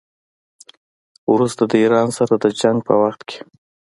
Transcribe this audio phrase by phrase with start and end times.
[1.33, 3.39] وروسته د ایران سره د جنګ په وخت کې.